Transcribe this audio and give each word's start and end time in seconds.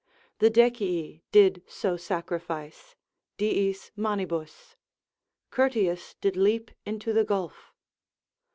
The 0.39 0.49
Decii 0.49 1.21
did 1.31 1.61
so 1.67 1.95
sacrifice, 1.95 2.95
Diis 3.37 3.91
manibus; 3.95 4.75
Curtius 5.51 6.15
did 6.19 6.35
leap 6.35 6.71
into 6.87 7.13
the 7.13 7.23
gulf. 7.23 7.71